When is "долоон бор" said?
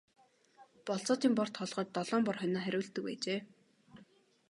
1.95-2.37